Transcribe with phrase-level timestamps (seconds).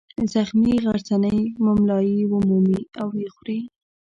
[0.33, 3.59] زخمي غرڅنۍ مُملایي ومومي او ویې خوري.